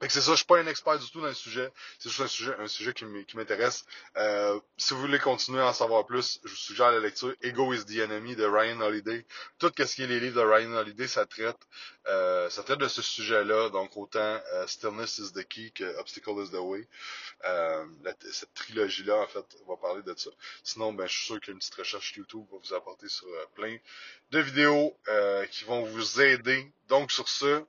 fait 0.00 0.08
que 0.08 0.12
c'est 0.12 0.20
ça, 0.20 0.32
je 0.32 0.36
suis 0.36 0.46
pas 0.46 0.58
un 0.58 0.66
expert 0.66 0.98
du 0.98 1.10
tout 1.10 1.20
dans 1.20 1.28
le 1.28 1.34
sujet. 1.34 1.72
C'est 1.98 2.08
juste 2.08 2.20
un 2.20 2.26
sujet, 2.26 2.54
un 2.58 2.66
sujet 2.66 2.92
qui 2.92 3.36
m'intéresse. 3.36 3.84
Euh, 4.16 4.60
si 4.76 4.92
vous 4.92 5.00
voulez 5.00 5.18
continuer 5.18 5.60
à 5.60 5.68
en 5.68 5.72
savoir 5.72 6.04
plus, 6.04 6.40
je 6.44 6.50
vous 6.50 6.56
suggère 6.56 6.90
la 6.90 7.00
lecture 7.00 7.34
Ego 7.42 7.72
is 7.72 7.84
the 7.84 8.00
Enemy 8.00 8.36
de 8.36 8.44
Ryan 8.44 8.80
Holiday. 8.80 9.24
Tout 9.58 9.72
ce 9.76 9.94
qui 9.94 10.02
est 10.02 10.06
les 10.06 10.20
livres 10.20 10.42
de 10.42 10.46
Ryan 10.46 10.72
Holiday, 10.72 11.06
ça 11.06 11.26
traite, 11.26 11.56
euh, 12.08 12.50
ça 12.50 12.62
traite 12.64 12.80
de 12.80 12.88
ce 12.88 13.02
sujet-là. 13.02 13.70
Donc 13.70 13.96
autant 13.96 14.18
euh, 14.52 14.66
Stillness 14.66 15.18
is 15.18 15.32
the 15.32 15.46
Key 15.48 15.70
que 15.74 15.96
Obstacle 15.98 16.42
is 16.42 16.50
the 16.50 16.60
Way. 16.60 16.86
Euh, 17.46 17.84
cette 18.32 18.52
trilogie-là, 18.54 19.16
en 19.16 19.26
fait, 19.26 19.46
va 19.66 19.76
parler 19.76 20.02
de 20.02 20.14
ça. 20.16 20.30
Sinon, 20.64 20.92
ben, 20.92 21.06
je 21.06 21.16
suis 21.16 21.26
sûr 21.26 21.40
qu'une 21.40 21.58
petite 21.58 21.76
recherche 21.76 22.14
YouTube 22.16 22.44
va 22.50 22.58
vous 22.58 22.74
apporter 22.74 23.08
sur 23.08 23.28
euh, 23.28 23.46
plein 23.54 23.76
de 24.32 24.40
vidéos 24.40 24.96
qui 25.50 25.64
vont 25.64 25.84
vous 25.84 26.20
aider. 26.20 26.70
Donc 26.88 27.12
sur 27.12 27.28
ce, 27.28 27.64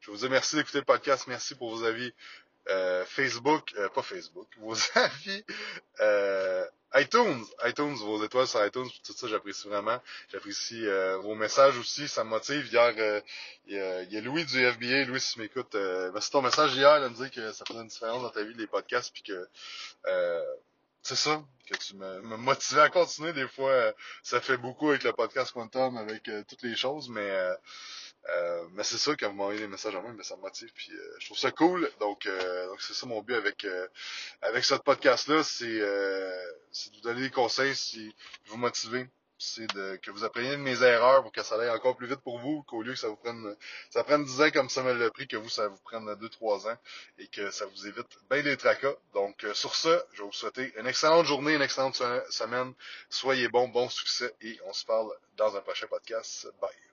je 0.00 0.10
vous 0.10 0.16
dis 0.16 0.28
merci 0.30 0.56
d'écouter 0.56 0.78
le 0.78 0.84
podcast. 0.84 1.26
Merci 1.26 1.54
pour 1.54 1.76
vos 1.76 1.84
avis 1.84 2.12
euh, 2.70 3.04
Facebook, 3.04 3.74
euh, 3.76 3.88
pas 3.90 4.02
Facebook, 4.02 4.48
vos 4.58 4.74
avis 4.94 5.44
euh, 6.00 6.64
iTunes, 6.94 7.44
iTunes, 7.66 7.94
vos 7.96 8.24
étoiles 8.24 8.46
sur 8.46 8.64
iTunes, 8.64 8.88
tout 9.04 9.12
ça, 9.12 9.28
j'apprécie 9.28 9.68
vraiment. 9.68 10.00
J'apprécie 10.32 10.86
vos 11.22 11.34
messages 11.34 11.78
aussi, 11.78 12.08
ça 12.08 12.24
me 12.24 12.30
motive. 12.30 12.66
Hier, 12.66 13.22
il 13.66 14.08
y, 14.10 14.16
a 14.16 14.20
Louis 14.22 14.44
du 14.44 14.66
FBA, 14.72 15.04
Louis, 15.04 15.20
si 15.20 15.34
tu 15.34 15.40
m'écoutes, 15.40 15.76
merci 16.12 16.30
ton 16.30 16.42
message 16.42 16.74
hier 16.74 17.00
de 17.00 17.08
me 17.08 17.14
dire 17.14 17.30
que 17.30 17.52
ça 17.52 17.64
faisait 17.64 17.80
une 17.80 17.86
différence 17.86 18.22
dans 18.22 18.30
ta 18.30 18.42
vie 18.42 18.54
les 18.54 18.66
podcasts, 18.66 19.12
puis 19.12 19.22
que 19.22 19.48
c'est 21.02 21.16
ça, 21.16 21.44
que 21.70 21.76
tu 21.78 21.94
me, 21.94 22.22
me 22.22 22.36
motivais 22.36 22.80
à 22.80 22.88
continuer. 22.88 23.32
Des 23.34 23.46
fois, 23.46 23.92
ça 24.24 24.40
fait 24.40 24.56
beaucoup 24.56 24.88
avec 24.88 25.04
le 25.04 25.12
podcast 25.12 25.52
Quantum, 25.52 25.96
avec 25.96 26.28
toutes 26.48 26.62
les 26.62 26.74
choses, 26.74 27.08
mais 27.08 27.30
euh, 28.28 28.64
mais 28.72 28.84
c'est 28.84 28.98
ça, 28.98 29.14
quand 29.16 29.28
vous 29.28 29.36
m'envoyez 29.36 29.60
des 29.60 29.66
messages 29.66 29.94
en 29.94 30.02
moi, 30.02 30.12
mais 30.14 30.22
ça 30.22 30.36
me 30.36 30.42
motive, 30.42 30.70
puis 30.74 30.92
euh, 30.92 31.16
je 31.18 31.26
trouve 31.26 31.38
ça 31.38 31.50
cool. 31.50 31.90
Donc, 32.00 32.26
euh, 32.26 32.66
donc 32.68 32.80
c'est 32.82 32.94
ça 32.94 33.06
mon 33.06 33.22
but 33.22 33.34
avec 33.34 33.66
avec 34.42 34.64
ce 34.64 34.74
podcast-là, 34.74 35.42
c'est 35.42 35.66
de 35.66 36.96
vous 36.96 37.00
donner 37.02 37.22
des 37.22 37.30
conseils, 37.30 37.74
si 37.74 38.14
vous 38.46 38.56
motiver, 38.56 39.08
c'est 39.38 39.66
de 39.74 39.96
que 40.02 40.10
vous 40.10 40.22
appreniez 40.24 40.50
de 40.50 40.56
mes 40.56 40.82
erreurs 40.82 41.22
pour 41.22 41.32
que 41.32 41.42
ça 41.42 41.60
aille 41.60 41.70
encore 41.70 41.96
plus 41.96 42.06
vite 42.06 42.20
pour 42.20 42.38
vous, 42.38 42.62
qu'au 42.64 42.82
lieu 42.82 42.92
que 42.92 42.98
ça 42.98 43.08
vous 43.08 43.16
prenne 43.16 43.56
ça 43.88 44.04
prenne 44.04 44.24
10 44.24 44.42
ans 44.42 44.50
comme 44.50 44.68
ça 44.68 44.82
me 44.82 44.92
l'a 44.92 45.10
pris, 45.10 45.26
que 45.26 45.36
vous, 45.36 45.48
ça 45.48 45.68
vous 45.68 45.80
prenne 45.84 46.04
2-3 46.04 46.70
ans 46.70 46.76
et 47.18 47.26
que 47.28 47.50
ça 47.50 47.64
vous 47.66 47.86
évite 47.86 48.18
bien 48.30 48.42
des 48.42 48.56
tracas. 48.58 48.94
Donc 49.14 49.46
sur 49.54 49.74
ce, 49.74 49.88
je 50.12 50.18
vais 50.18 50.26
vous 50.26 50.32
souhaiter 50.32 50.72
une 50.78 50.86
excellente 50.86 51.24
journée, 51.24 51.54
une 51.54 51.62
excellente 51.62 51.94
semaine. 51.94 52.74
Soyez 53.08 53.48
bons, 53.48 53.68
bon 53.68 53.88
succès 53.88 54.34
et 54.42 54.58
on 54.66 54.74
se 54.74 54.84
parle 54.84 55.10
dans 55.36 55.56
un 55.56 55.60
prochain 55.62 55.86
podcast. 55.86 56.46
Bye. 56.60 56.89